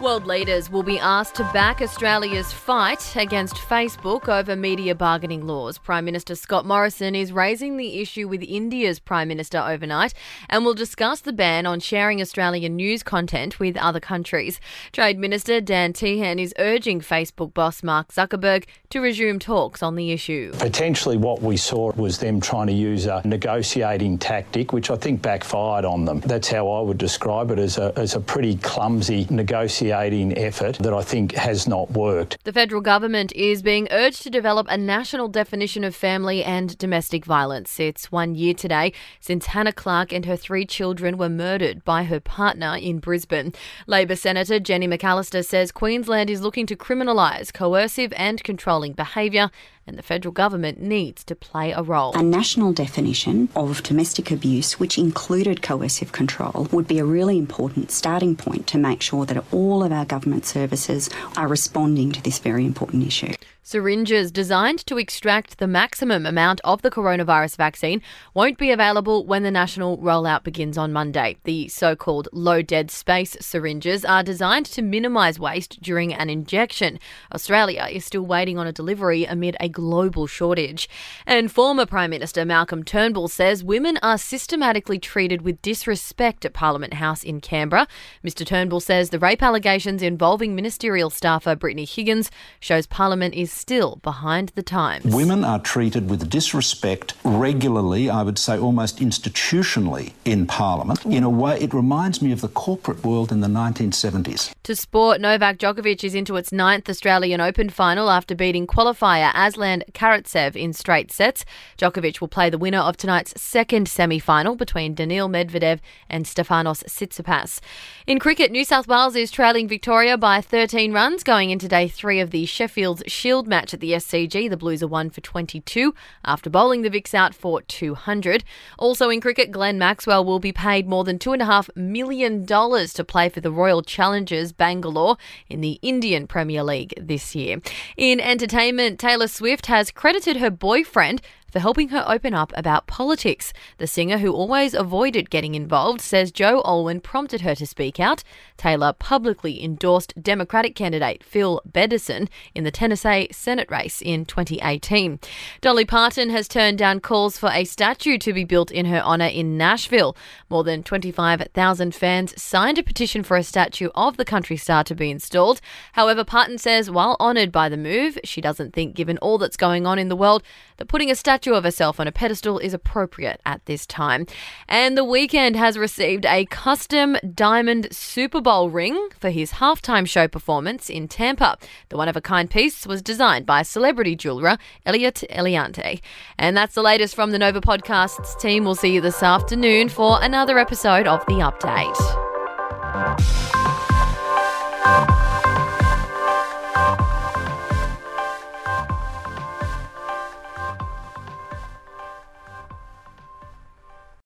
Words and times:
World 0.00 0.26
leaders 0.26 0.70
will 0.70 0.82
be 0.82 0.98
asked 0.98 1.34
to 1.34 1.44
back 1.52 1.82
Australia's 1.82 2.54
fight 2.54 3.16
against 3.16 3.56
Facebook 3.56 4.28
over 4.28 4.56
media 4.56 4.94
bargaining 4.94 5.46
laws. 5.46 5.76
Prime 5.76 6.06
Minister 6.06 6.34
Scott 6.34 6.64
Morrison 6.64 7.14
is 7.14 7.32
raising 7.32 7.76
the 7.76 8.00
issue 8.00 8.26
with 8.26 8.42
India's 8.42 8.98
Prime 8.98 9.28
Minister 9.28 9.58
overnight 9.58 10.14
and 10.48 10.64
will 10.64 10.72
discuss 10.72 11.20
the 11.20 11.34
ban 11.34 11.66
on 11.66 11.80
sharing 11.80 12.22
Australian 12.22 12.76
news 12.76 13.02
content 13.02 13.60
with 13.60 13.76
other 13.76 14.00
countries. 14.00 14.58
Trade 14.90 15.18
Minister 15.18 15.60
Dan 15.60 15.92
Tehan 15.92 16.40
is 16.40 16.54
urging 16.58 17.02
Facebook 17.02 17.52
boss 17.52 17.82
Mark 17.82 18.08
Zuckerberg 18.08 18.64
to 18.88 19.00
resume 19.00 19.38
talks 19.38 19.82
on 19.82 19.96
the 19.96 20.12
issue. 20.12 20.50
Potentially, 20.58 21.18
what 21.18 21.42
we 21.42 21.58
saw 21.58 21.92
was 21.92 22.16
them 22.16 22.40
trying 22.40 22.68
to 22.68 22.72
use 22.72 23.04
a 23.04 23.20
negotiating 23.26 24.16
tactic, 24.16 24.72
which 24.72 24.90
I 24.90 24.96
think 24.96 25.20
backfired 25.20 25.84
on 25.84 26.06
them. 26.06 26.20
That's 26.20 26.48
how 26.48 26.70
I 26.70 26.80
would 26.80 26.98
describe 26.98 27.50
it 27.50 27.58
as 27.58 27.76
a, 27.76 27.92
as 27.96 28.14
a 28.14 28.20
pretty 28.20 28.56
clumsy 28.56 29.26
negotiating 29.28 29.89
effort 29.92 30.78
that 30.78 30.92
I 30.92 31.02
think 31.02 31.32
has 31.32 31.66
not 31.66 31.90
worked. 31.90 32.42
The 32.44 32.52
federal 32.52 32.80
government 32.80 33.32
is 33.34 33.62
being 33.62 33.88
urged 33.90 34.22
to 34.22 34.30
develop 34.30 34.66
a 34.70 34.76
national 34.76 35.28
definition 35.28 35.84
of 35.84 35.94
family 35.94 36.42
and 36.44 36.76
domestic 36.78 37.24
violence. 37.24 37.78
It's 37.78 38.10
one 38.10 38.34
year 38.34 38.54
today 38.54 38.92
since 39.20 39.46
Hannah 39.46 39.72
Clarke 39.72 40.12
and 40.12 40.26
her 40.26 40.36
three 40.36 40.66
children 40.66 41.16
were 41.18 41.28
murdered 41.28 41.84
by 41.84 42.04
her 42.04 42.20
partner 42.20 42.76
in 42.76 42.98
Brisbane. 42.98 43.52
Labor 43.86 44.16
Senator 44.16 44.58
Jenny 44.58 44.88
McAllister 44.88 45.44
says 45.44 45.72
Queensland 45.72 46.30
is 46.30 46.40
looking 46.40 46.66
to 46.66 46.76
criminalise 46.76 47.52
coercive 47.52 48.12
and 48.16 48.42
controlling 48.42 48.92
behaviour 48.92 49.50
and 49.90 49.98
the 49.98 50.02
federal 50.04 50.32
government 50.32 50.80
needs 50.80 51.24
to 51.24 51.34
play 51.34 51.72
a 51.72 51.82
role. 51.82 52.12
A 52.14 52.22
national 52.22 52.72
definition 52.72 53.48
of 53.56 53.82
domestic 53.82 54.30
abuse, 54.30 54.78
which 54.78 54.96
included 54.96 55.62
coercive 55.62 56.12
control, 56.12 56.68
would 56.70 56.86
be 56.86 57.00
a 57.00 57.04
really 57.04 57.36
important 57.36 57.90
starting 57.90 58.36
point 58.36 58.68
to 58.68 58.78
make 58.78 59.02
sure 59.02 59.26
that 59.26 59.44
all 59.52 59.82
of 59.82 59.90
our 59.90 60.04
government 60.04 60.46
services 60.46 61.10
are 61.36 61.48
responding 61.48 62.12
to 62.12 62.22
this 62.22 62.38
very 62.38 62.64
important 62.64 63.04
issue. 63.04 63.34
Syringes 63.62 64.32
designed 64.32 64.84
to 64.86 64.96
extract 64.96 65.58
the 65.58 65.66
maximum 65.66 66.24
amount 66.24 66.62
of 66.64 66.80
the 66.80 66.90
coronavirus 66.90 67.56
vaccine 67.56 68.00
won't 68.32 68.56
be 68.56 68.70
available 68.70 69.26
when 69.26 69.42
the 69.42 69.50
national 69.50 69.98
rollout 69.98 70.44
begins 70.44 70.78
on 70.78 70.92
Monday. 70.92 71.36
The 71.44 71.68
so 71.68 71.94
called 71.94 72.28
low 72.32 72.62
dead 72.62 72.90
space 72.90 73.36
syringes 73.40 74.04
are 74.04 74.22
designed 74.22 74.64
to 74.66 74.82
minimise 74.82 75.38
waste 75.38 75.82
during 75.82 76.14
an 76.14 76.30
injection. 76.30 76.98
Australia 77.34 77.86
is 77.90 78.04
still 78.04 78.24
waiting 78.24 78.56
on 78.58 78.66
a 78.66 78.72
delivery 78.72 79.24
amid 79.24 79.56
a 79.60 79.68
global 79.68 80.26
shortage. 80.26 80.88
And 81.26 81.52
former 81.52 81.84
Prime 81.84 82.10
Minister 82.10 82.46
Malcolm 82.46 82.82
Turnbull 82.82 83.28
says 83.28 83.62
women 83.62 83.98
are 84.02 84.18
systematically 84.18 84.98
treated 84.98 85.42
with 85.42 85.60
disrespect 85.60 86.46
at 86.46 86.54
Parliament 86.54 86.94
House 86.94 87.22
in 87.22 87.40
Canberra. 87.40 87.86
Mr 88.24 88.44
Turnbull 88.46 88.80
says 88.80 89.10
the 89.10 89.18
rape 89.18 89.42
allegations 89.42 90.02
involving 90.02 90.54
ministerial 90.54 91.10
staffer 91.10 91.54
Brittany 91.54 91.84
Higgins 91.84 92.30
shows 92.58 92.86
Parliament 92.86 93.34
is 93.34 93.49
still 93.50 93.96
behind 94.02 94.52
the 94.54 94.62
times. 94.62 95.14
Women 95.14 95.44
are 95.44 95.58
treated 95.58 96.08
with 96.08 96.30
disrespect 96.30 97.14
regularly, 97.24 98.08
I 98.08 98.22
would 98.22 98.38
say 98.38 98.58
almost 98.58 98.98
institutionally 98.98 100.12
in 100.24 100.46
Parliament. 100.46 101.04
In 101.04 101.24
a 101.24 101.30
way, 101.30 101.58
it 101.58 101.74
reminds 101.74 102.22
me 102.22 102.32
of 102.32 102.40
the 102.40 102.48
corporate 102.48 103.04
world 103.04 103.32
in 103.32 103.40
the 103.40 103.48
1970s. 103.48 104.52
To 104.70 104.76
sport, 104.76 105.20
Novak 105.20 105.58
Djokovic 105.58 106.04
is 106.04 106.14
into 106.14 106.36
its 106.36 106.52
ninth 106.52 106.88
Australian 106.88 107.40
Open 107.40 107.70
final 107.70 108.08
after 108.08 108.36
beating 108.36 108.68
qualifier 108.68 109.32
Aslan 109.34 109.82
Karatsev 109.90 110.54
in 110.54 110.72
straight 110.72 111.10
sets. 111.10 111.44
Djokovic 111.76 112.20
will 112.20 112.28
play 112.28 112.50
the 112.50 112.56
winner 112.56 112.78
of 112.78 112.96
tonight's 112.96 113.34
second 113.42 113.88
semi 113.88 114.20
final 114.20 114.54
between 114.54 114.94
Daniil 114.94 115.28
Medvedev 115.28 115.80
and 116.08 116.24
Stefanos 116.24 116.84
Tsitsipas. 116.84 117.58
In 118.06 118.20
cricket, 118.20 118.52
New 118.52 118.64
South 118.64 118.86
Wales 118.86 119.16
is 119.16 119.32
trailing 119.32 119.66
Victoria 119.66 120.16
by 120.16 120.40
13 120.40 120.92
runs 120.92 121.24
going 121.24 121.50
into 121.50 121.66
day 121.66 121.88
three 121.88 122.20
of 122.20 122.30
the 122.30 122.46
Sheffield's 122.46 123.02
Shield 123.08 123.48
match 123.48 123.74
at 123.74 123.80
the 123.80 123.90
SCG. 123.90 124.48
The 124.48 124.56
Blues 124.56 124.84
are 124.84 124.86
one 124.86 125.10
for 125.10 125.20
22 125.20 125.92
after 126.24 126.48
bowling 126.48 126.82
the 126.82 126.90
Vics 126.90 127.12
out 127.12 127.34
for 127.34 127.60
200. 127.62 128.44
Also 128.78 129.10
in 129.10 129.20
cricket, 129.20 129.50
Glenn 129.50 129.80
Maxwell 129.80 130.24
will 130.24 130.38
be 130.38 130.52
paid 130.52 130.88
more 130.88 131.02
than 131.02 131.18
$2.5 131.18 131.74
million 131.74 132.46
to 132.46 133.04
play 133.04 133.28
for 133.28 133.40
the 133.40 133.50
Royal 133.50 133.82
Challengers 133.82 134.52
Bangalore 134.60 135.16
in 135.48 135.62
the 135.62 135.78
Indian 135.80 136.26
Premier 136.26 136.62
League 136.62 136.92
this 137.00 137.34
year. 137.34 137.62
In 137.96 138.20
entertainment, 138.20 139.00
Taylor 139.00 139.26
Swift 139.26 139.66
has 139.66 139.90
credited 139.90 140.36
her 140.36 140.50
boyfriend 140.50 141.22
for 141.50 141.58
helping 141.58 141.88
her 141.88 142.04
open 142.06 142.34
up 142.34 142.52
about 142.56 142.86
politics. 142.86 143.52
The 143.78 143.86
singer, 143.86 144.18
who 144.18 144.32
always 144.32 144.74
avoided 144.74 145.30
getting 145.30 145.54
involved, 145.54 146.00
says 146.00 146.32
Joe 146.32 146.62
Alwyn 146.64 147.00
prompted 147.00 147.40
her 147.42 147.54
to 147.54 147.66
speak 147.66 148.00
out. 148.00 148.22
Taylor 148.56 148.92
publicly 148.92 149.62
endorsed 149.62 150.14
Democratic 150.20 150.74
candidate 150.74 151.24
Phil 151.24 151.60
Bredesen 151.70 152.28
in 152.54 152.64
the 152.64 152.70
Tennessee 152.70 153.28
Senate 153.32 153.70
race 153.70 154.00
in 154.00 154.24
2018. 154.24 155.18
Dolly 155.60 155.84
Parton 155.84 156.30
has 156.30 156.48
turned 156.48 156.78
down 156.78 157.00
calls 157.00 157.38
for 157.38 157.50
a 157.50 157.64
statue 157.64 158.18
to 158.18 158.32
be 158.32 158.44
built 158.44 158.70
in 158.70 158.86
her 158.86 159.00
honour 159.00 159.26
in 159.26 159.56
Nashville. 159.56 160.16
More 160.48 160.64
than 160.64 160.82
25,000 160.82 161.94
fans 161.94 162.40
signed 162.40 162.78
a 162.78 162.82
petition 162.82 163.22
for 163.22 163.36
a 163.36 163.42
statue 163.42 163.88
of 163.94 164.16
the 164.16 164.24
country 164.24 164.56
star 164.56 164.84
to 164.84 164.94
be 164.94 165.10
installed. 165.10 165.60
However, 165.92 166.24
Parton 166.24 166.58
says 166.58 166.90
while 166.90 167.16
honoured 167.20 167.52
by 167.52 167.68
the 167.68 167.76
move, 167.76 168.18
she 168.24 168.40
doesn't 168.40 168.74
think, 168.74 168.94
given 168.94 169.18
all 169.18 169.38
that's 169.38 169.56
going 169.56 169.86
on 169.86 169.98
in 169.98 170.08
the 170.08 170.16
world, 170.16 170.42
that 170.76 170.88
putting 170.88 171.10
a 171.10 171.16
statue 171.40 171.56
of 171.56 171.64
herself 171.64 171.98
on 171.98 172.06
a 172.06 172.12
pedestal 172.12 172.58
is 172.58 172.74
appropriate 172.74 173.40
at 173.46 173.64
this 173.64 173.86
time. 173.86 174.26
And 174.68 174.94
The 174.94 175.04
Weeknd 175.04 175.56
has 175.56 175.78
received 175.78 176.26
a 176.26 176.44
custom 176.46 177.16
diamond 177.34 177.88
Super 177.92 178.42
Bowl 178.42 178.68
ring 178.68 179.08
for 179.18 179.30
his 179.30 179.52
halftime 179.52 180.06
show 180.06 180.28
performance 180.28 180.90
in 180.90 181.08
Tampa. 181.08 181.56
The 181.88 181.96
one 181.96 182.10
of 182.10 182.16
a 182.16 182.20
kind 182.20 182.50
piece 182.50 182.86
was 182.86 183.00
designed 183.00 183.46
by 183.46 183.62
celebrity 183.62 184.16
jeweler 184.16 184.58
Elliot 184.84 185.24
Eliantte. 185.30 186.02
And 186.38 186.54
that's 186.54 186.74
the 186.74 186.82
latest 186.82 187.14
from 187.14 187.30
the 187.30 187.38
Nova 187.38 187.62
Podcasts 187.62 188.38
team. 188.38 188.64
We'll 188.64 188.74
see 188.74 188.92
you 188.92 189.00
this 189.00 189.22
afternoon 189.22 189.88
for 189.88 190.22
another 190.22 190.58
episode 190.58 191.06
of 191.06 191.24
The 191.24 191.40
Update. 191.40 191.96